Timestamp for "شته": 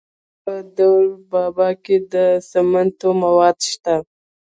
3.71-3.95